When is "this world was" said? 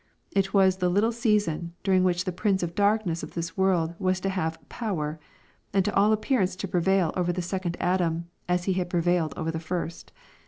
3.35-4.19